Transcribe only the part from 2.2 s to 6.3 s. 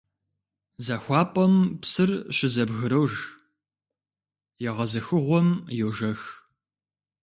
щызэбгрож, егъэзыхыгъуэм— йожэх.